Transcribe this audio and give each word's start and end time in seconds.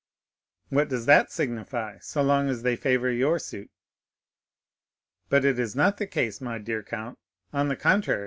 "What 0.69 0.89
does 0.89 1.05
that 1.05 1.31
signify, 1.31 1.99
so 1.99 2.23
long 2.23 2.49
as 2.49 2.63
they 2.63 2.75
favor 2.75 3.11
your 3.11 3.37
suit?" 3.37 3.69
"But 5.29 5.45
it 5.45 5.59
is 5.59 5.75
not 5.75 5.97
the 5.97 6.07
case, 6.07 6.41
my 6.41 6.57
dear 6.57 6.81
count: 6.81 7.19
on 7.53 7.67
the 7.67 7.75
contrary. 7.75 8.19